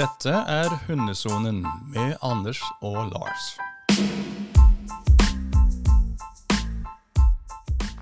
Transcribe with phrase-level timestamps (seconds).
[0.00, 1.58] Dette er Hundesonen
[1.92, 3.48] med Anders og Lars.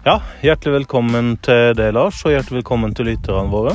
[0.04, 3.74] Ja, hjertelig velkommen til deg, Lars, og hjertelig velkommen til lytterne våre.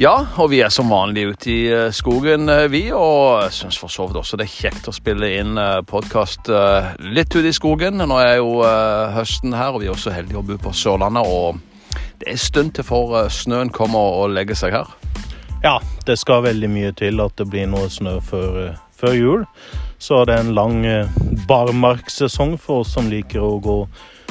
[0.00, 2.86] Ja, og vi er som vanlig ute i eh, skogen, eh, vi.
[2.96, 5.60] Og syns for så vidt også det er kjekt å spille inn
[5.90, 6.48] podkast
[7.04, 8.00] litt ute i skogen.
[8.00, 11.28] Nå er jo eh, høsten her, og vi er også heldige å bo på Sørlandet.
[11.28, 11.60] Og
[12.18, 14.97] det er en stund til for eh, snøen kommer og legger seg her.
[15.62, 19.46] Ja, det skal veldig mye til at det blir noe snø før, eh, før jul.
[19.98, 23.78] Så det er en lang barmarksesong barmarkssesong for oss som liker å gå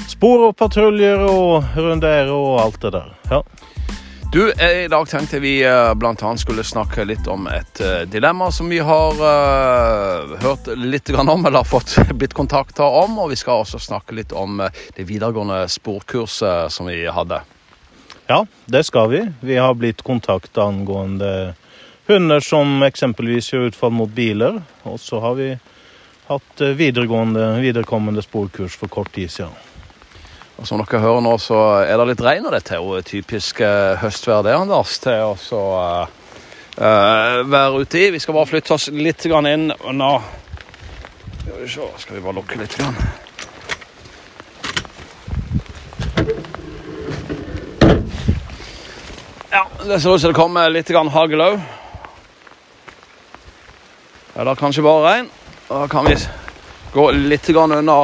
[0.07, 3.09] spor og patruljer og rundere og alt det der.
[3.31, 3.41] Ja.
[4.31, 5.59] Du, I dag tenkte vi
[5.95, 6.31] bl.a.
[6.37, 7.81] skulle snakke litt om et
[8.11, 13.19] dilemma som vi har uh, hørt litt om, eller fått blitt kontakta om.
[13.23, 14.59] Og vi skal også snakke litt om
[14.95, 17.39] det videregående sporkurset som vi hadde.
[18.27, 19.21] Ja, det skal vi.
[19.39, 21.53] Vi har blitt kontakta angående
[22.07, 24.61] hunder som eksempelvis gjør utfall mot biler.
[24.83, 25.53] Og så har vi
[26.27, 29.55] hatt videregående, viderekommende sporkurs for kort tid siden.
[30.57, 33.61] Og Som dere hører nå, så er det litt regn, og dette er jo typisk
[33.61, 36.09] uh, høstvær det, Anders, til å uh,
[36.81, 38.09] uh, være ute i.
[38.15, 39.69] Vi skal bare flytte oss litt inn.
[39.69, 40.11] Nå
[41.47, 42.75] skal vi bare lukke litt.
[42.75, 43.26] Grann.
[49.57, 51.61] Ja, det ser ut som det kommer litt hagl òg.
[54.35, 55.29] Eller kanskje bare regn.
[55.65, 56.13] Da kan vi
[56.93, 57.95] gå litt unna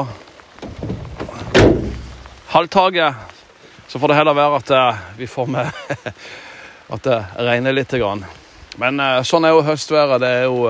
[2.48, 3.38] halvtaket.
[3.88, 5.70] Så får det heller være at eh, vi får med
[6.98, 7.94] at det regner litt.
[8.82, 10.26] Men eh, sånn er jo høstværet.
[10.26, 10.66] Det er jo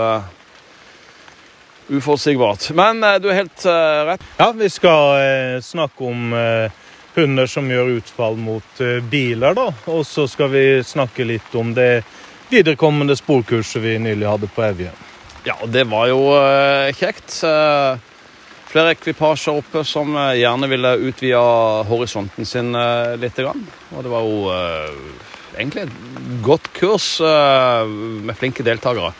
[1.95, 2.73] uforutsigbart.
[2.75, 3.69] Men du er helt
[4.11, 4.31] rett.
[4.35, 6.35] Ja, vi skal snakke om
[7.15, 9.55] hunder som gjør utfall mot uh, biler.
[9.57, 9.69] da.
[9.91, 12.03] Og så skal vi snakke litt om det
[12.51, 14.91] viderekommende sporkurset vi nylig hadde på Evje.
[15.43, 17.39] Ja, det var jo uh, kjekt.
[17.43, 17.99] Uh,
[18.69, 21.41] flere ekvipasjer oppe som gjerne ville utvide
[21.89, 22.73] horisonten sin
[23.21, 23.37] litt.
[23.37, 24.39] Og det var jo
[25.53, 25.99] egentlig et
[26.41, 29.11] godt kurs med flinke deltakere.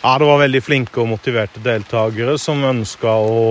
[0.00, 3.44] Ja, det var veldig flinke og motiverte deltakere som ønska å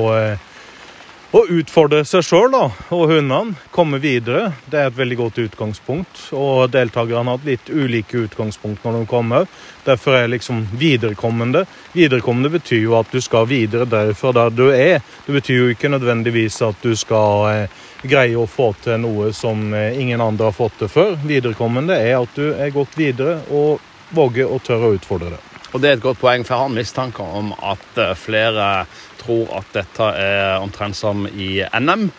[1.33, 6.27] å utfordre seg sjøl og hundene, komme videre, det er et veldig godt utgangspunkt.
[6.37, 9.47] Og deltakerne har hatt litt ulike utgangspunkt når de kommer.
[9.85, 11.65] Derfor er liksom viderekommende.
[11.95, 15.01] Viderekommende betyr jo at du skal videre derfra der du er.
[15.25, 19.73] Det betyr jo ikke nødvendigvis at du skal eh, greie å få til noe som
[19.73, 21.17] eh, ingen andre har fått til før.
[21.25, 23.81] Viderekommende er at du er gått videre og
[24.13, 25.52] våger å tørre å utfordre det.
[25.73, 28.85] Og Det er et godt poeng, for jeg har mistanke om at eh, flere
[29.23, 32.11] tror at dette er omtrent som i NM.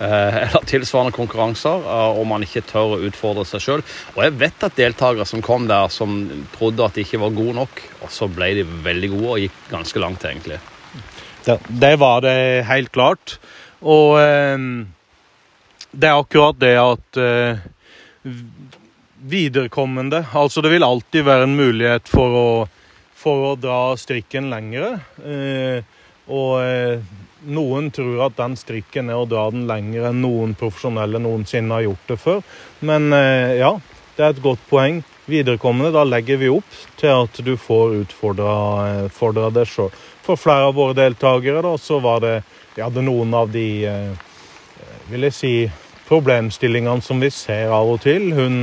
[0.00, 3.84] Eh, eller tilsvarende konkurranser, og man ikke tør å utfordre seg sjøl.
[4.16, 6.22] Og jeg vet at deltakere som kom der, som
[6.54, 9.58] trodde at de ikke var gode nok, og så ble de veldig gode og gikk
[9.72, 10.60] ganske langt, egentlig.
[11.44, 12.36] Det, det var det
[12.68, 13.38] helt klart.
[13.80, 14.66] Og eh,
[15.90, 17.64] det er akkurat det at eh,
[19.20, 22.50] viderekommende Altså, det vil alltid være en mulighet for å
[23.20, 24.94] for å dra strikken lengre.
[25.20, 25.84] Eh,
[26.30, 27.02] og eh,
[27.50, 31.88] noen tror at den strikken er å dra den lenger enn noen profesjonelle noensinne har
[31.88, 32.44] gjort det før.
[32.86, 33.74] Men eh, ja,
[34.16, 35.02] det er et godt poeng.
[35.30, 39.92] Viderekommende, da legger vi opp til at du får utfordra deg sjøl.
[40.24, 42.40] For flere av våre deltakere da, så var det,
[42.78, 43.68] ja, det noen av de
[45.10, 45.52] vil jeg si,
[46.10, 48.32] problemstillingene som vi ser av og til.
[48.34, 48.56] Hun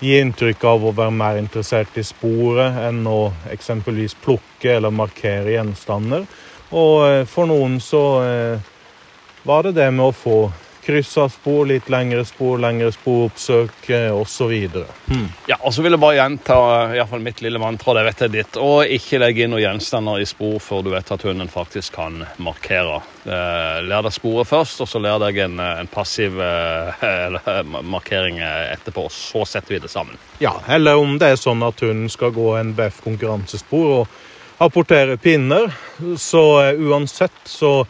[0.00, 5.54] gi inntrykk av å være mer interessert i sporet enn å eksempelvis plukke eller markere
[5.54, 6.26] gjenstander.
[6.76, 8.72] Og eh, for noen så eh,
[9.46, 10.38] var det det med å få
[10.86, 14.52] kryssa spor, litt lengre spor, lengre sporoppsøk osv.
[15.08, 15.26] Hmm.
[15.50, 16.58] Ja, og så vil jeg bare gjenta
[16.92, 18.58] i hvert fall mitt lille mantra, det vet jeg ditt.
[18.62, 22.22] Og ikke legge inn noen gjenstander i spor før du vet at hunden faktisk kan
[22.42, 23.00] markere.
[23.26, 27.10] Eh, lær deg sporet først, og så lær deg en, en passiv eh,
[27.96, 29.08] markering etterpå.
[29.10, 30.14] Og så setter vi det sammen.
[30.42, 34.16] Ja, eller om det er sånn at hunden skal gå en BF-konkurransespor og
[34.62, 35.72] apportere pinner,
[36.16, 37.82] så uansett så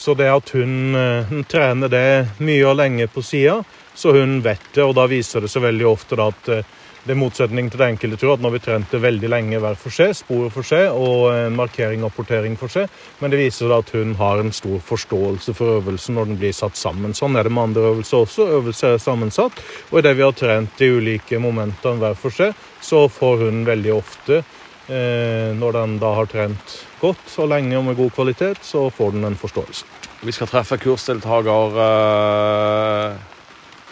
[0.00, 3.58] så det at hun, eh, hun, trener det mye og lenge på sida,
[3.94, 4.84] så hun vet det.
[4.86, 6.70] Og da viser det seg veldig ofte at eh,
[7.04, 9.92] det er motsetning til det enkelte tror, at når vi trente veldig lenge hver for
[9.92, 12.92] seg, sporet for seg og markering og portering for seg,
[13.22, 16.76] men det viser at hun har en stor forståelse for øvelsen når den blir satt
[16.76, 17.16] sammen.
[17.16, 18.50] Sånn er det med andre øvelser også.
[18.58, 19.64] Øvelser er sammensatt.
[19.88, 22.52] Og idet vi har trent de ulike momentene hver for seg,
[22.84, 24.42] så får hun veldig ofte
[24.90, 29.16] Eh, når den da har trent godt og lenge og med god kvalitet, så får
[29.16, 29.84] den en forståelse.
[30.20, 33.30] Vi skal treffe kursdeltaker uh,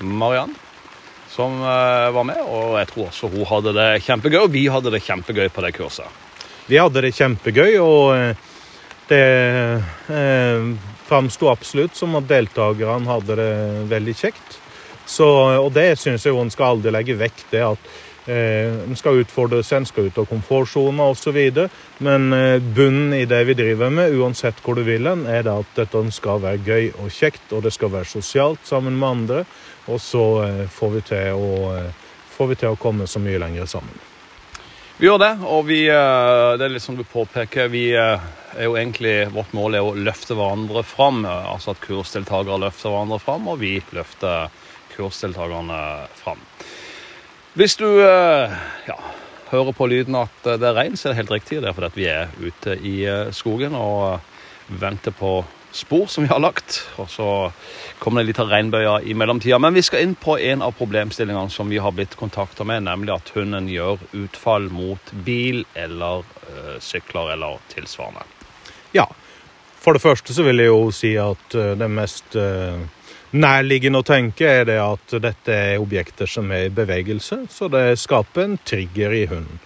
[0.05, 0.55] Mariann,
[1.39, 2.41] som eh, var med.
[2.43, 5.75] Og jeg tror også hun hadde det kjempegøy, og vi hadde det kjempegøy på det
[5.77, 6.25] kurset.
[6.69, 8.47] Vi hadde det kjempegøy, og eh,
[9.09, 9.25] det
[10.13, 10.73] eh,
[11.09, 13.53] framsto absolutt som at deltakerne hadde det
[13.93, 14.59] veldig kjekt.
[15.09, 15.27] Så,
[15.57, 19.63] og det syns jeg hun skal aldri legge vekk, det at eh, en skal utfordre
[19.65, 21.39] seg, skal ut av komfortsona osv.
[22.05, 25.55] Men eh, bunnen i det vi driver med, uansett hvor du vil hen, er det
[25.55, 29.45] at dette skal være gøy og kjekt, og det skal være sosialt sammen med andre.
[29.89, 32.07] Og så eh, får, vi til å, eh,
[32.39, 34.07] vi til å komme så mye lenger sammen.
[34.99, 38.25] Vi gjør det, og vi, eh, det er litt som du påpeker, vi eh,
[38.59, 41.25] er jo egentlig, vårt mål er å løfte hverandre fram.
[41.25, 44.51] eh, Altså at kursdeltakere løfter hverandre fram, og vi løfter
[44.97, 45.79] kursdeltakerne
[46.19, 46.43] fram.
[47.59, 48.53] Hvis du eh,
[48.87, 48.95] ja,
[49.51, 51.57] hører på lyden at eh, det er regn, så er det helt riktig.
[51.59, 54.21] Det er fordi vi er ute i eh, skogen og
[54.79, 55.41] venter på
[55.75, 56.85] spor som vi har lagt.
[57.03, 57.27] Og så
[57.99, 59.59] kommer det litt av regnbøyer i mellomtida.
[59.59, 63.17] Men vi skal inn på en av problemstillingene som vi har blitt kontakta med, nemlig
[63.17, 68.23] at hunden gjør utfall mot bil eller eh, sykler eller tilsvarende.
[68.95, 69.09] Ja.
[69.83, 72.79] For det første så vil jeg jo si at det mest eh,
[73.31, 77.99] nærliggende å tenke er det at dette er objekter som er i bevegelse, så det
[78.01, 79.61] skaper en trigger i hunden.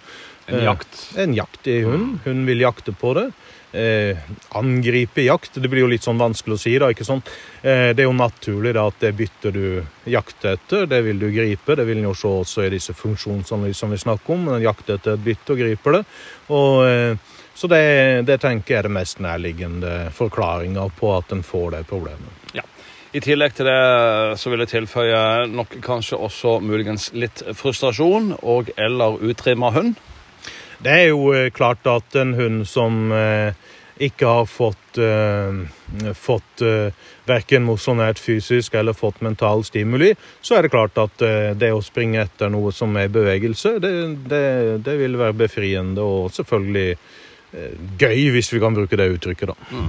[0.47, 1.13] En Eh, jakt.
[1.17, 2.19] En jakt i hunden.
[2.23, 3.31] Hunden vil jakte på det.
[3.73, 4.17] Eh,
[4.49, 5.53] angripe jakt.
[5.53, 6.91] Det blir jo litt sånn vanskelig å si, da.
[6.93, 7.29] ikke sant?
[7.61, 11.31] Eh, det er jo naturlig da at det byttet du jakter etter, det vil du
[11.31, 11.75] gripe.
[11.75, 14.47] Det vil en jo se også i disse funksjonsanalysene vi snakker om.
[14.53, 16.03] En jakter etter et bytte og griper det.
[16.49, 17.17] Og, eh,
[17.55, 17.83] så det,
[18.27, 22.42] det tenker jeg er det mest nærliggende forklaringa på at en får det problemet.
[23.13, 28.71] I tillegg til det så vil jeg tilføye nok kanskje også muligens litt frustrasjon og
[28.73, 29.99] eller utrimma hund.
[30.81, 33.53] Det er jo eh, klart at en hund som eh,
[34.01, 35.61] ikke har fått, eh,
[36.17, 36.89] fått eh,
[37.29, 41.21] verken mosjonert fysisk eller fått mental stimuli, så er det klart at
[41.55, 43.93] det å springe etter noe som er bevegelse, det,
[44.25, 44.45] det,
[44.83, 46.97] det vil være befriende og selvfølgelig
[47.53, 49.81] gøy, hvis vi kan bruke det uttrykket, da.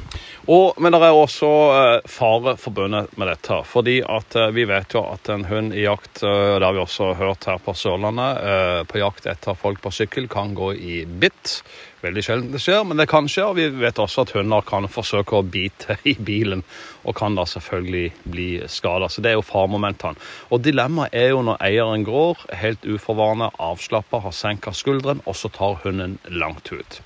[0.53, 3.63] Og, men det er også eh, fare forbundet med dette.
[3.65, 6.83] Fordi at eh, vi vet jo at en hund i jakt, eh, det har vi
[6.83, 8.43] også hørt her på Sørlandet,
[8.91, 11.63] på jakt etter folk på sykkel kan gå i bitt.
[12.05, 13.47] Veldig sjelden det skjer, men det kan skje.
[13.49, 16.65] Og vi vet også at hunder kan forsøke å bite i bilen,
[17.09, 19.09] og kan da selvfølgelig bli skada.
[19.09, 20.21] Så det er jo faremomentene.
[20.53, 25.49] Og dilemmaet er jo når eieren går, helt uforvarende, avslappa, har senka skulderen, og så
[25.53, 27.01] tar hunden langt ut.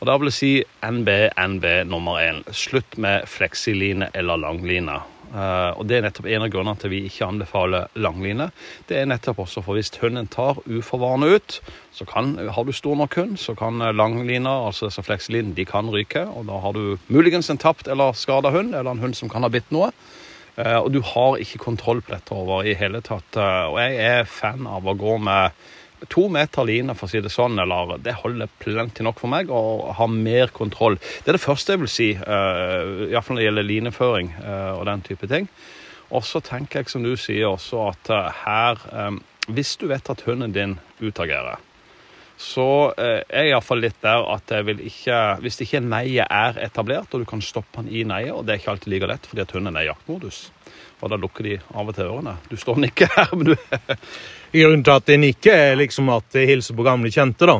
[0.00, 0.52] Og da vil jeg si
[0.84, 1.08] NB,
[1.56, 2.42] NB nummer én.
[2.52, 4.98] Slutt med fleksiline eller langline.
[5.34, 8.50] Eh, og Det er nettopp en av grunnene til vi ikke anbefaler langline.
[8.88, 11.58] Det er nettopp også for hvis hunden tar uforvarende ut,
[11.92, 15.66] så kan, har du stor nok hund, så kan eh, langlina, altså disse flekselinene, de
[15.68, 16.26] kan ryke.
[16.28, 19.42] Og da har du muligens en tapt eller skada hund, eller en hund som kan
[19.46, 19.90] ha bitt noe.
[20.56, 23.36] Eh, Og du har ikke kontroll på dette over i hele tatt.
[23.36, 25.52] Og jeg er fan av å gå med
[26.12, 29.50] to meter line, for å si det sånn, eller det holder plenty nok for meg,
[29.50, 30.98] å ha mer kontroll.
[30.98, 34.84] Det er det første jeg vil si, uh, iallfall når det gjelder lineføring uh, og
[34.90, 35.48] den type ting.
[36.14, 40.08] Og så tenker jeg, som du sier også, at uh, her um, Hvis du vet
[40.10, 41.60] at hunden din utagerer,
[42.36, 47.14] så er jeg iallfall litt der at jeg vil ikke Hvis ikke neiet er etablert,
[47.14, 49.44] og du kan stoppe den i neiet, og det er ikke alltid like lett fordi
[49.46, 50.40] at hunden er i jaktmodus,
[51.00, 52.36] og da lukker de av og til ørene.
[52.50, 53.56] Du står den ikke her, men du
[54.56, 57.56] Grunnen til at jeg nikker, er liksom at jeg hilser på gamle kjente, da.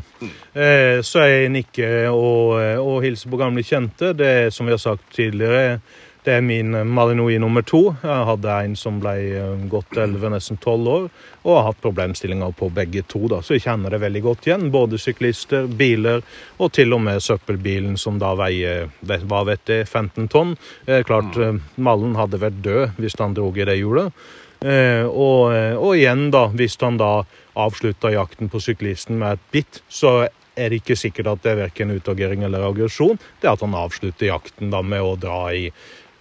[0.56, 4.12] Eh, så jeg nikker og, og hilser på gamle kjente.
[4.16, 5.80] Det er, som vi har sagt tidligere,
[6.26, 7.80] det er min Malinois nummer to.
[8.02, 11.04] Jeg hadde en som ble eh, godt 11, nesten 12 år,
[11.44, 13.38] og har hatt problemstillinger på begge to, da.
[13.46, 14.64] Så jeg kjenner det veldig godt igjen.
[14.74, 16.24] Både syklister, biler,
[16.58, 20.56] og til og med søppelbilen som da veier hva vet jeg, 15 tonn.
[20.90, 24.26] Er klart, eh, Mallen hadde vært død hvis han drog i det hjulet.
[24.66, 27.20] Eh, og, og igjen, da, hvis han da
[27.56, 30.24] avslutta jakten på syklisten med et bitt, så
[30.56, 33.20] er det ikke sikkert at det er verken utagering eller aggresjon.
[33.40, 35.68] Det er at han avslutter jakten da med å dra i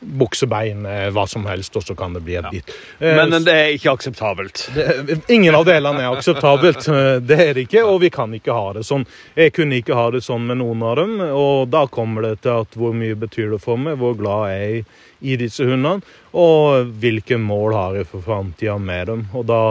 [0.06, 2.74] buksebein, eh, hva som helst, og så kan det bli et bit.
[3.00, 3.16] Ja.
[3.18, 4.70] Men det er ikke akseptabelt.
[4.76, 6.88] det, ingen av delene er akseptabelt.
[6.94, 9.08] eh, Det er det ikke, og vi kan ikke ha det sånn.
[9.36, 12.62] Jeg kunne ikke ha det sånn med noen av dem, og da kommer det til
[12.66, 14.86] at hvor mye betyr det for meg, hvor glad er jeg
[15.26, 16.04] i disse hundene,
[16.36, 19.26] og hvilke mål har jeg for framtida med dem.
[19.34, 19.64] Og da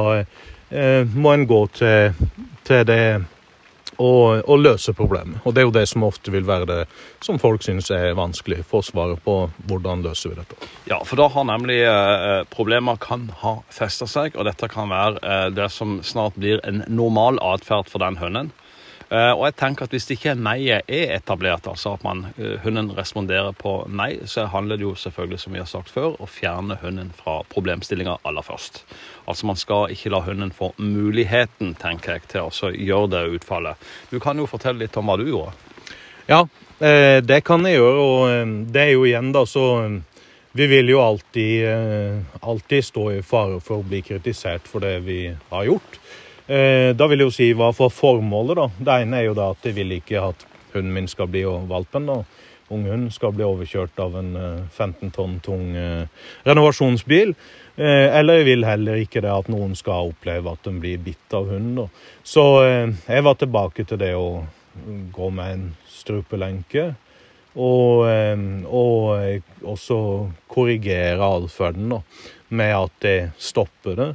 [0.70, 2.26] eh, må en gå til,
[2.66, 3.04] til det
[3.98, 5.40] og, og løse problemet.
[5.44, 6.80] Og det er jo det som ofte vil være det
[7.24, 8.62] som folk syns er vanskelig.
[8.68, 9.36] Få svaret på
[9.68, 10.58] hvordan løser vi dette.
[10.90, 15.22] Ja, for da har nemlig eh, problemer kan ha festa seg, og dette kan være
[15.22, 18.52] eh, det som snart blir en normal atferd for den hunden.
[19.12, 22.90] Eh, og jeg tenker at Hvis ikke nei-et er etablert, altså at man, eh, hunden
[22.96, 26.78] responderer på nei, så handler det jo selvfølgelig som vi har sagt før, å fjerne
[26.80, 28.84] hunden fra problemstillinga aller først.
[29.28, 33.76] Altså Man skal ikke la hunden få muligheten tenker jeg, til å gjøre det utfallet.
[34.10, 35.52] Du kan jo fortelle litt om hva du gjorde.
[36.26, 36.46] Ja,
[36.80, 38.00] eh, det kan jeg gjøre.
[38.00, 40.00] Og det er jo igjen da så
[40.56, 41.66] Vi vil jo alltid,
[42.40, 45.98] alltid stå i fare for å bli kritisert for det vi har gjort.
[46.46, 48.66] Eh, da vil jeg jo si hva for formålet, da.
[48.76, 50.42] Det ene er jo da at jeg vil ikke at
[50.74, 52.06] hunden min skal bli og valpen.
[52.10, 52.22] da.
[52.74, 54.32] Ung skal bli overkjørt av en
[54.72, 56.08] 15 eh, tonn tung eh,
[56.44, 57.34] renovasjonsbil.
[57.76, 61.48] Eller jeg vil heller ikke det at noen skal oppleve at de blir bitt av
[61.50, 61.88] hunden.
[62.22, 64.44] Så jeg var tilbake til det å
[65.10, 66.92] gå med en strupelenke.
[67.58, 68.06] Og,
[68.70, 69.98] og også
[70.46, 71.98] korrigere atferden
[72.54, 74.08] med at jeg stopper det.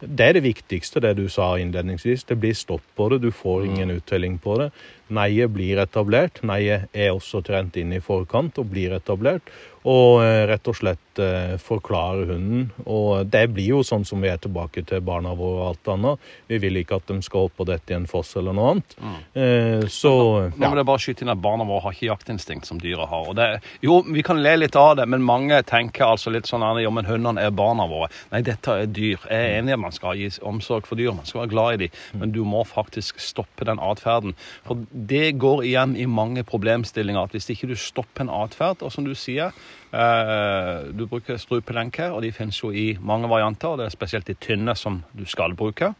[0.00, 2.26] Det er det viktigste, det du sa innledningsvis.
[2.28, 3.22] Det blir stopp på det.
[3.24, 3.68] Du får mm.
[3.70, 4.70] ingen uttelling på det.
[5.08, 6.42] Neiet blir etablert.
[6.44, 9.48] Neiet er også trent inn i forkant og blir etablert.
[9.86, 12.66] Og eh, rett og slett eh, forklare hunden.
[12.90, 16.24] Og det blir jo sånn som vi er tilbake til barna våre og alt annet.
[16.50, 18.96] Vi vil ikke at de skal opp på dette i en foss eller noe annet.
[18.98, 19.18] Mm.
[19.42, 20.12] Eh, så
[20.56, 23.30] Nå må det bare skyte inn at barna våre har ikke jaktinstinkt som dyra har.
[23.38, 23.48] Det,
[23.86, 27.06] jo, vi kan le litt av det, men mange tenker altså litt sånn ja, men
[27.06, 28.10] hundene er barna våre.
[28.32, 29.22] Nei, dette er dyr.
[29.22, 31.76] Jeg er enig i at man skal gi omsorg for dyr, man skal være glad
[31.76, 32.20] i dem, mm.
[32.22, 34.34] men du må faktisk stoppe den atferden.
[34.66, 38.92] For det går igjen i mange problemstillinger at hvis ikke du stopper en atferd, og
[38.92, 39.54] som du sier
[39.96, 43.68] du bruker strupelenke, og de finnes jo i mange varianter.
[43.68, 45.94] og Det er spesielt de tynne som du skal bruke,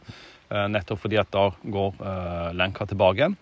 [0.51, 3.37] eh, nettopp fordi at da går eh, lenka tilbake igjen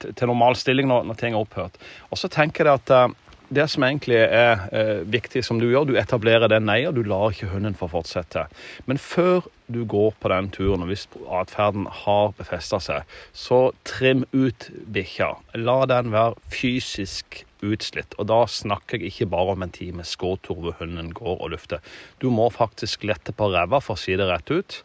[0.00, 1.76] til normal stilling når, ting er opphørt.
[2.10, 3.12] Og så tenker jeg at
[3.52, 7.02] det som egentlig er eh, viktig, som du gjør, du etablerer den nei, og du
[7.06, 8.46] lar ikke hunden få fortsette.
[8.88, 14.24] Men før du går på den turen, og hvis atferden har befesta seg, så trim
[14.32, 15.34] ut bikkja.
[15.60, 18.14] La den være fysisk utslitt.
[18.18, 21.82] Og da snakker jeg ikke bare om en time skåtur hvor hunden går og lufter.
[22.20, 24.80] Du må faktisk lette på ræva, for å si det rett ut.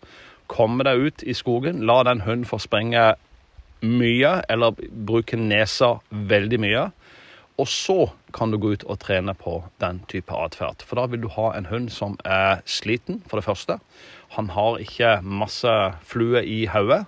[0.49, 3.11] Komme deg ut i skogen, la den hunden få springe
[3.85, 6.87] mye, eller bruke nesa veldig mye.
[7.59, 7.97] Og så
[8.35, 10.83] kan du gå ut og trene på den type atferd.
[10.87, 13.79] For da vil du ha en hund som er sliten, for det første.
[14.37, 15.73] Han har ikke masse
[16.07, 17.03] flue i hodet.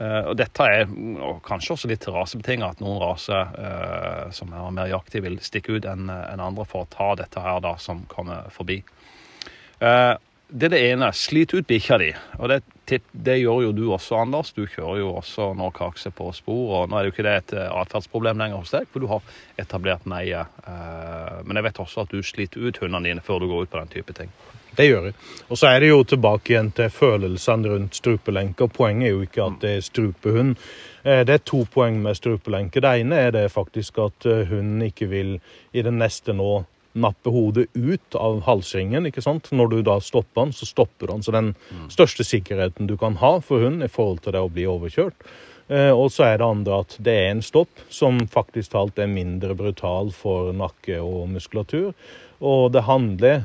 [0.00, 0.86] Uh, og dette er
[1.20, 5.76] og kanskje også litt rasebetinget, at noen raser uh, som er mer jaktige, vil stikke
[5.76, 8.80] ut enn en andre for å ta dette her da som kommer forbi.
[9.80, 10.16] Uh,
[10.50, 11.08] det er det ene.
[11.14, 12.10] Slit ut bikkja di.
[12.38, 12.60] Og det,
[13.12, 14.52] det, gjør jo du også, Anders.
[14.56, 16.62] Du kjører jo også nå kakse på spor.
[16.80, 19.10] og Nå er det jo ikke det et eh, atferdsproblem lenger hos deg, for du
[19.10, 20.42] har etablert neie.
[20.66, 23.72] Eh, men jeg vet også at du sliter ut hundene dine før du går ut
[23.72, 24.32] på den type ting.
[24.76, 25.16] Det gjør jeg.
[25.50, 28.70] Og så er det jo tilbake igjen til følelsene rundt strupelenker.
[28.70, 30.56] Poenget er jo ikke at det er strupehund.
[31.04, 32.82] Eh, det er to poeng med strupelenke.
[32.82, 35.36] Det ene er det faktisk at hunden ikke vil
[35.72, 39.06] i det neste nå nappe hodet ut av halsringen.
[39.06, 39.50] ikke sant?
[39.52, 41.22] Når du da stopper den, så stopper den.
[41.22, 41.54] Så den
[41.92, 45.28] største sikkerheten du kan ha for hund i forhold til det å bli overkjørt.
[45.70, 49.10] Eh, og så er det andre at det er en stopp som faktisk talt er
[49.10, 51.92] mindre brutal for nakke og muskulatur.
[52.40, 53.44] Og det handler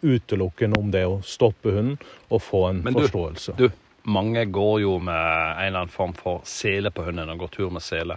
[0.00, 1.98] utelukkende om det å stoppe hunden
[2.30, 3.58] og få en Men du, forståelse.
[3.60, 3.68] Du,
[4.08, 7.74] mange går jo med en eller annen form for sele på hunden og går tur
[7.74, 8.16] med sele.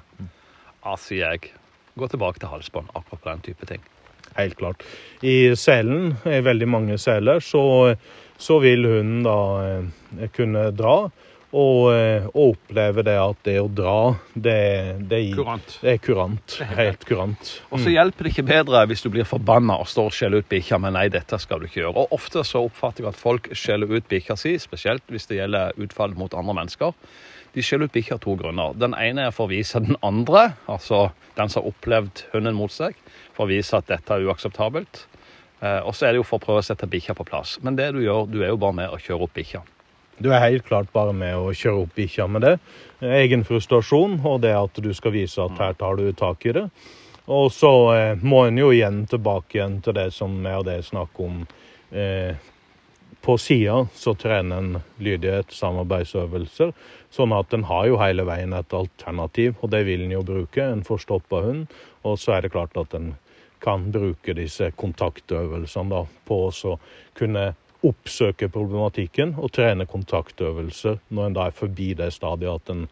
[0.83, 1.51] Da sier jeg
[1.99, 3.83] gå tilbake til halsbånd akkurat på den type ting
[4.37, 4.83] helt klart.
[5.21, 7.95] I selen, i veldig mange seler, så,
[8.37, 9.37] så vil hunden da
[9.67, 10.97] eh, kunne dra.
[11.53, 13.97] Og, eh, og, oppleve det at det å dra,
[14.33, 14.55] det,
[15.05, 15.75] det, kurant.
[15.83, 16.55] det er kurant.
[16.79, 17.51] Helt kurant.
[17.69, 17.93] Og så mm.
[17.93, 20.97] hjelper det ikke bedre hvis du blir forbanna og står og skjeller ut bikkja, men
[20.97, 21.93] nei, dette skal du ikke gjøre.
[21.93, 25.77] Og ofte så oppfatter jeg at folk skjeller ut bikkja si, spesielt hvis det gjelder
[25.85, 26.97] utfall mot andre mennesker.
[27.53, 28.73] De skjeller ut bikkjer av to grunner.
[28.81, 32.73] Den ene er for å vise den andre, altså den som har opplevd hunden mot
[32.73, 32.97] seg,
[33.35, 35.05] for å vise at dette er uakseptabelt.
[35.61, 37.59] Eh, og så er det jo for å prøve å sette bikkja på plass.
[37.63, 39.63] Men det du gjør, du er jo bare med å kjøre opp bikkja.
[40.21, 42.57] Du er helt klart bare med å kjøre opp bikkja med det.
[43.21, 46.67] Egen frustrasjon og det at du skal vise at her tar du tak i det.
[47.31, 51.21] Og så eh, må en jo igjen tilbake igjen til det som er det snakk
[51.23, 51.45] om
[51.95, 52.35] eh,
[53.23, 56.73] på sida så trener en lydighet, samarbeidsøvelser,
[57.13, 60.63] sånn at en har jo hele veien et alternativ, og det vil en jo bruke.
[60.63, 61.67] En får hund,
[62.03, 63.13] og så er det klart at en
[63.63, 66.75] kan bruke disse kontaktøvelsene da, på å
[67.15, 67.53] kunne
[67.83, 72.85] oppsøke problematikken og trene kontaktøvelser når en da er forbi det stadiet at en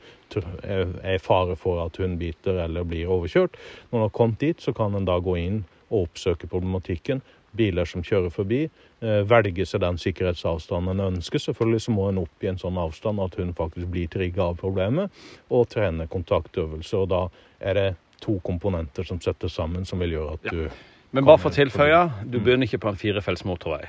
[0.63, 3.55] er i fare for at hund biter eller blir overkjørt.
[3.91, 5.61] Når en har kommet dit, så kan en da gå inn
[5.91, 7.23] og oppsøke problematikken
[7.58, 8.62] biler som kjører forbi,
[9.01, 11.39] eh, velge seg den sikkerhetsavstanden en ønsker.
[11.39, 14.60] Selvfølgelig så må en opp i en sånn avstand at hun faktisk blir trigga av
[14.62, 15.12] problemet,
[15.50, 17.03] og trene kontaktøvelser.
[17.03, 17.25] Og da
[17.60, 17.89] er det
[18.22, 20.70] to komponenter som settes sammen, som vil gjøre at du
[21.12, 23.84] Men bare for å tilføye, du begynner ikke på en firefelts motorvei.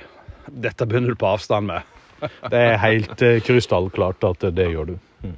[0.51, 1.85] Dette begynner du på avstand med.
[2.51, 4.97] Det er helt eh, krystallklart at det gjør du.
[5.23, 5.37] Mm.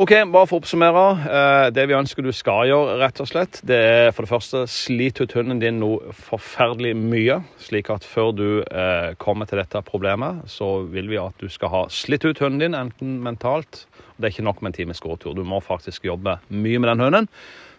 [0.00, 1.00] Ok, bare for å oppsummere.
[1.28, 4.62] Eh, det vi ønsker du skal gjøre, rett og slett, det er for det første
[4.72, 7.42] slit ut hunden din noe forferdelig mye.
[7.60, 11.74] Slik at før du eh, kommer til dette problemet, så vil vi at du skal
[11.74, 13.84] ha slitt ut hunden din, enten mentalt
[14.16, 15.36] Det er ikke nok med en times gåtur.
[15.36, 17.30] Du må faktisk jobbe mye med den hunden.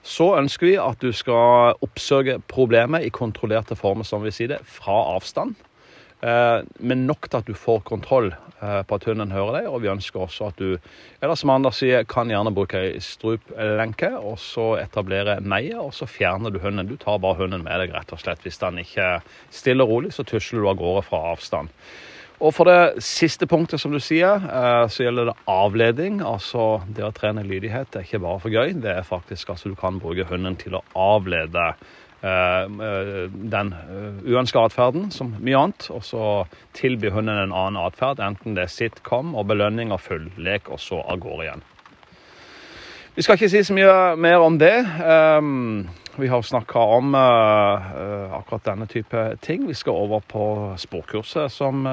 [0.05, 4.61] Så ønsker vi at du skal oppsøke problemet i kontrollerte former, som vi sier det,
[4.67, 5.55] fra avstand.
[6.23, 9.67] Eh, men nok til at du får kontroll eh, på at hunden hører deg.
[9.67, 10.77] Og vi ønsker også at du
[11.23, 16.07] eller som Anders sier, kan gjerne bruke ei struplenke og så etablere meie, og så
[16.07, 16.87] fjerner du hunden.
[16.87, 18.43] Du tar bare hunden med deg, rett og slett.
[18.45, 19.17] Hvis den ikke
[19.51, 21.71] stiller rolig, så tusler du av gårde fra avstand.
[22.43, 26.21] Og for det siste punktet, som du sier, eh, så gjelder det avledning.
[26.27, 28.73] Altså det å trene lydighet det er ikke bare for gøy.
[28.83, 31.73] Det er faktisk altså du kan bruke hunden til å avlede
[32.23, 33.73] den
[34.23, 35.89] uønska atferden, som mye annet.
[35.91, 36.27] Og så
[36.77, 40.71] tilby hunden en annen atferd, enten det er sitt, kom og belønning og full lek,
[40.71, 41.65] og så av gårde igjen.
[43.13, 44.73] Vi skal ikke si så mye mer om det.
[45.03, 45.83] Um,
[46.17, 49.67] vi har snakka om akkurat denne type ting.
[49.67, 50.45] Vi skal over på
[50.81, 51.85] sporkurset som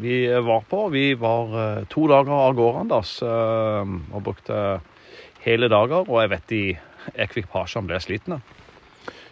[0.00, 0.82] vi var på.
[0.92, 4.60] Vi var to dager av gårde, Anders, og brukte
[5.44, 6.04] hele dager.
[6.04, 6.62] Og jeg vet de
[7.26, 8.40] ekvipasjene ble slitne.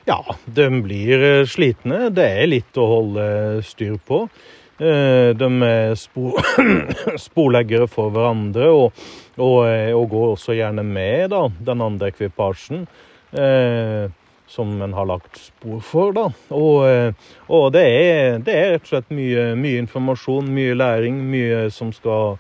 [0.05, 2.11] Ja, de blir slitne.
[2.13, 3.27] Det er litt å holde
[3.65, 4.27] styr på.
[4.77, 6.41] De er spor
[7.27, 9.05] sporleggere for hverandre og,
[9.39, 12.85] og, og, går også gjerne med da, den andre ekvipasjen.
[13.33, 14.11] Eh,
[14.47, 16.13] som en har lagt spor for.
[16.13, 16.29] da.
[16.55, 17.15] Og,
[17.49, 21.91] og det, er, det, er, rett og slett mye, mye informasjon, mye læring, mye som
[21.97, 22.37] skal,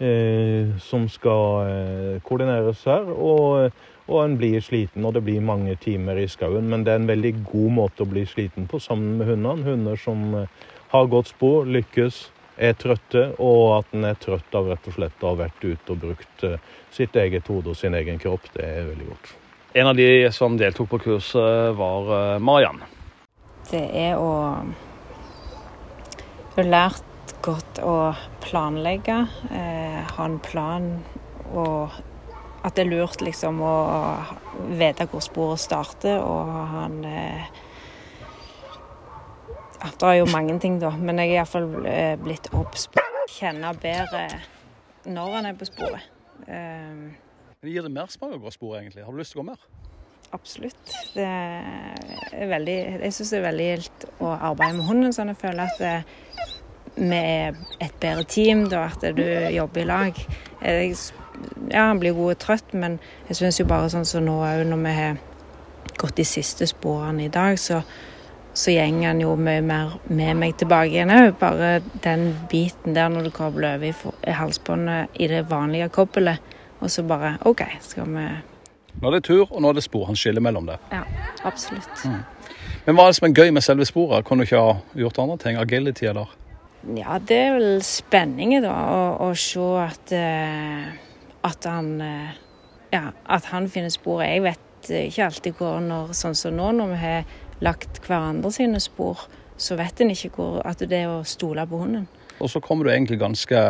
[0.00, 3.10] eh, som skal eh, koordineres her.
[3.12, 6.68] Og, og en blir sliten, og det blir mange timer i skauen.
[6.72, 9.66] Men det er en veldig god måte å bli sliten på sammen med hundene.
[9.68, 10.24] Hunder som
[10.92, 12.22] har gått spor, lykkes,
[12.58, 15.94] er trøtte, og at en er trøtt av rett og slett å ha vært ute
[15.94, 16.48] og brukt
[16.94, 18.48] sitt eget hode og sin egen kropp.
[18.56, 19.36] Det er veldig godt.
[19.78, 22.80] En av de som deltok på kurset, var eh, Mariann.
[23.68, 24.30] Det er å
[26.56, 29.20] ha lært godt å planlegge,
[29.52, 30.88] eh, ha en plan
[31.52, 31.92] og
[32.68, 33.74] at det er lurt liksom å
[34.78, 37.48] vite hvor sporet starter og han eh,
[39.78, 43.26] Det er jo mange ting, da, men jeg er iallfall eh, blitt obs på å
[43.30, 44.26] kjenne bedre
[45.08, 46.08] når han er på sporet.
[46.50, 47.28] Eh,
[47.58, 49.04] men Gir det mersmak å gå sporet, egentlig?
[49.06, 49.62] Har du lyst til å gå mer?
[50.36, 50.90] Absolutt.
[51.14, 52.76] Det er veldig,
[53.06, 55.94] jeg syns det er veldig gildt å arbeide med hunden, sånn jeg føler at det,
[56.98, 60.20] vi er et bedre team, da, at du jobber i lag.
[60.60, 60.98] Jeg,
[61.70, 62.98] ja, han blir god og trøtt, men
[63.28, 65.18] jeg syns jo bare sånn som så nå òg, når vi har
[65.98, 67.80] gått de siste sporene i dag, så,
[68.54, 71.32] så går han jo mye mer med meg tilbake igjen òg.
[71.40, 73.94] Bare den biten der når du kobler over i,
[74.28, 78.28] i halsbåndet i det vanlige kobbelet og så bare OK, skal vi
[78.98, 80.08] Nå er det tur, og nå er det spor.
[80.08, 80.74] Han skiller mellom det.
[80.90, 81.04] Ja,
[81.46, 82.00] absolutt.
[82.02, 82.24] Mm.
[82.86, 84.24] Men hva er det som er gøy med selve sporet?
[84.26, 85.58] Kan du ikke ha gjort andre ting?
[85.60, 86.32] Agility, eller?
[86.96, 88.72] Ja, det er vel spenningen, da.
[89.22, 90.88] Å, se at, uh,
[91.46, 92.36] at han uh,
[92.92, 94.22] Ja, at han finner spor.
[94.24, 98.80] Jeg vet ikke alltid hvor når, Sånn som nå, når vi har lagt hverandre sine
[98.80, 99.26] spor,
[99.58, 102.06] så vet en ikke hvor At det er å stole på hunden.
[102.38, 103.62] Og så kommer du egentlig ganske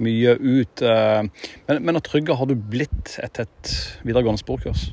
[0.00, 0.82] mye ut.
[0.82, 1.22] Eh,
[1.68, 4.88] men, men av trygge har du blitt etter et videregående sporkurs?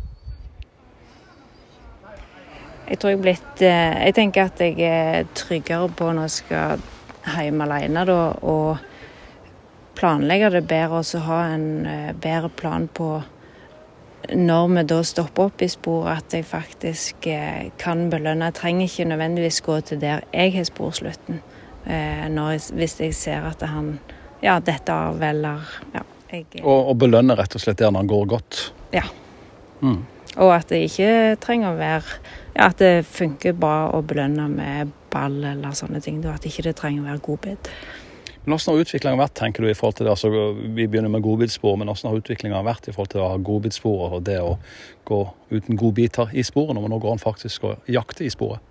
[2.91, 6.38] Jeg tror jeg er blitt eh, Jeg tenker at jeg er tryggere på når jeg
[6.41, 6.84] skal
[7.38, 8.90] hjem alene, da, og
[9.97, 11.01] planlegge det bedre.
[11.01, 13.19] Og så ha en eh, bedre plan på
[14.32, 17.25] når vi da stopper opp i spor, at jeg faktisk
[17.82, 18.51] kan belønne.
[18.51, 21.41] Jeg trenger ikke nødvendigvis gå til der jeg har sporslutten.
[21.86, 23.95] Eh, når, hvis jeg ser at han
[24.43, 28.12] ja, detter av eller ja, jeg, og, og belønne rett og slett der når han
[28.12, 28.62] går godt?
[28.93, 29.08] Ja.
[29.82, 30.04] Mm.
[30.38, 31.10] Og at det ikke
[31.41, 32.19] trenger å være
[32.54, 36.21] ja, At det funker bra å belønne med ball eller sånne ting.
[36.30, 37.71] At ikke det trenger å være godbit.
[38.45, 40.13] Men Hvordan har utviklingen vært, tenker du, i forhold til det?
[40.15, 40.30] Altså,
[40.73, 44.15] vi begynner med godbitspor, men hvordan har utviklingen vært i forhold til å ha godbitspor
[44.17, 44.56] og det å
[45.06, 45.19] gå
[45.51, 48.65] uten godbiter i sporet, når man nå går an faktisk og jakter i sporet?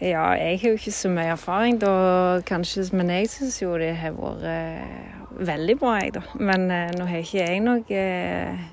[0.00, 1.92] Ja, jeg har jo ikke så mye erfaring, da,
[2.48, 5.12] kanskje, men jeg syns jo det har vært eh,
[5.52, 6.24] veldig bra, jeg, da.
[6.40, 8.66] Men eh, nå har ikke jeg noe eh,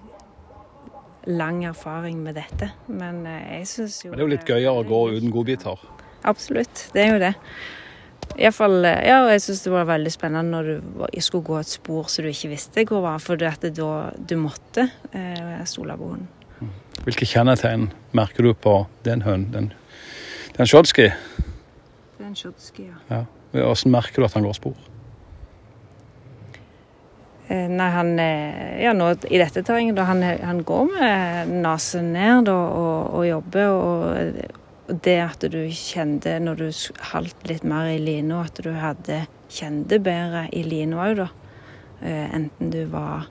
[1.27, 2.71] lang erfaring med dette.
[2.87, 5.87] Men jeg syns jo Men det er jo litt gøyere å gå uten godbiter?
[6.23, 6.89] absolutt.
[6.95, 7.33] Det er jo det.
[8.37, 11.69] Iallfall Ja, og jeg syns det var veldig spennende når du jeg skulle gå et
[11.69, 15.97] spor som du ikke visste hvor var, for at det da du måtte eh, stole
[15.99, 16.71] på hunden.
[17.03, 19.51] Hvilke kjennetegn merker du på den hunden?
[19.53, 19.73] Den,
[20.57, 21.09] den shotski?
[22.17, 22.97] Det er en shotski, ja.
[23.11, 23.23] Ja.
[23.53, 24.77] Hvordan merker du at han går spor?
[27.49, 32.13] Eh, Nei, han eh, Ja, nå i dette terrenget, da han, han går med nesen
[32.15, 34.61] ned da, og, og jobber, og
[35.03, 36.67] det at du kjente når du
[37.11, 41.29] holdt litt mer i lina, at du hadde kjente bedre i lina òg, da.
[42.01, 43.29] Eh, Enten du var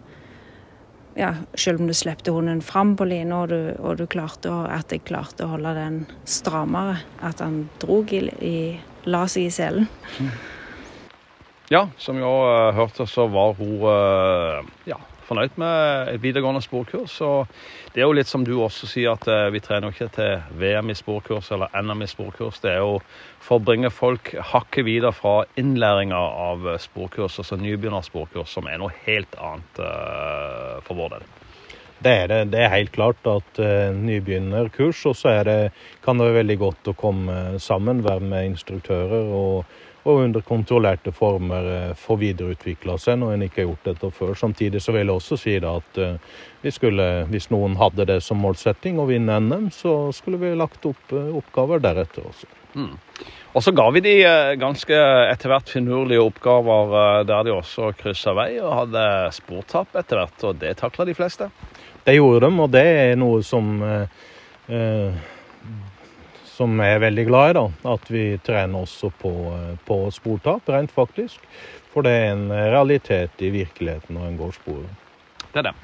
[1.12, 3.52] Ja, selv om du slepte hunden fram på lina, og,
[3.84, 8.22] og du klarte å, at jeg klarte å holde den strammere, at han drog i,
[8.40, 8.56] i
[9.04, 9.90] La seg i selen.
[11.68, 14.98] Ja, som vi også uh, hørte, så var hun eh, ja,
[15.32, 17.16] fornøyd med et videregående sporkurs.
[17.24, 17.48] Og
[17.94, 20.58] det er jo litt som du også sier, at eh, vi trener jo ikke til
[20.60, 22.60] VM i sporkurs eller NM i sporkurs.
[22.62, 22.98] Det er jo
[23.42, 28.92] for å bringe folk hakket videre fra innlæringa av sporkurs, altså nybegynnersporkurs, som er noe
[29.06, 31.30] helt annet eh, for vår del.
[32.02, 32.40] Det er det.
[32.50, 35.36] Det er helt klart at uh, nybegynnerkurs, og så
[36.02, 41.12] kan det være veldig godt å komme sammen, være med instruktører og, og under kontrollerte
[41.14, 44.32] former får få videreutvikla seg når en ikke har gjort dette før.
[44.38, 48.42] Samtidig så vil jeg også si at uh, vi skulle, hvis noen hadde det som
[48.42, 52.50] målsetting å vinne NM, så skulle vi lagt opp uh, oppgaver deretter også.
[53.52, 54.96] Og så ga vi de eh, ganske
[55.28, 59.04] etter hvert finurlige oppgaver eh, der de også kryssa vei og hadde
[59.36, 61.50] sportap etter hvert, og det takla de fleste.
[62.02, 64.22] Det gjorde de, og det er noe som eh,
[64.72, 65.20] eh,
[66.62, 67.58] som jeg er veldig glad i.
[67.58, 71.42] da, At vi trener også på, eh, på sportap, rent faktisk.
[71.92, 74.98] For det er en realitet i virkeligheten når en går sporet.
[75.52, 75.76] Det er det.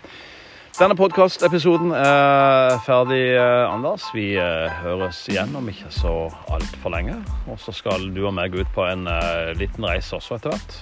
[0.78, 4.04] Denne podkastepisoden er ferdig, eh, Anders.
[4.14, 6.12] Vi eh, høres igjen om ikke så
[6.54, 7.16] altfor lenge.
[7.50, 10.78] Og så skal du og meg ut på en eh, liten reise også etter hvert.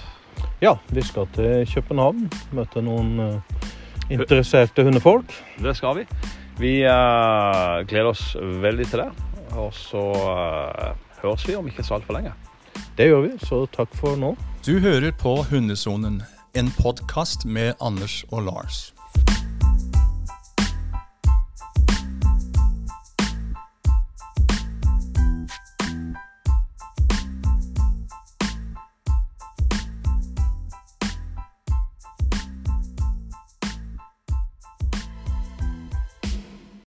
[0.61, 2.27] Ja, vi skal til København.
[2.53, 3.69] Møte noen eh,
[4.13, 5.33] interesserte hundefolk.
[5.65, 6.05] Det skal vi.
[6.61, 9.26] Vi eh, gleder oss veldig til det.
[9.57, 12.33] Og så eh, høres vi om ikke så altfor lenge.
[12.97, 14.35] Det gjør vi, så takk for nå.
[14.65, 16.21] Du hører på Hundesonen,
[16.57, 18.96] en podkast med Anders og Lars.